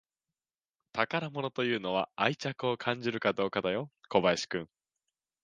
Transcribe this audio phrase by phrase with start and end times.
[0.93, 3.91] 宝物というのは愛着を感じるかどうかだよ